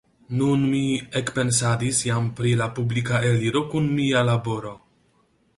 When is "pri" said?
2.41-2.55